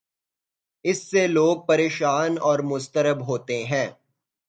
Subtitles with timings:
[0.85, 3.87] اس سے لوگ پریشان اور مضطرب ہوتے ہیں۔